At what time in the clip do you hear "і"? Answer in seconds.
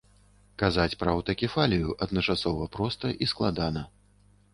3.27-3.29